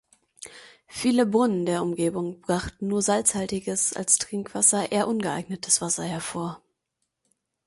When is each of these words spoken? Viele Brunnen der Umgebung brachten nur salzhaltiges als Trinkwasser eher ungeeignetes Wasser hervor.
Viele 0.87 1.27
Brunnen 1.27 1.67
der 1.67 1.83
Umgebung 1.83 2.41
brachten 2.41 2.87
nur 2.87 3.03
salzhaltiges 3.03 3.93
als 3.93 4.17
Trinkwasser 4.17 4.91
eher 4.91 5.07
ungeeignetes 5.07 5.79
Wasser 5.79 6.05
hervor. 6.05 6.59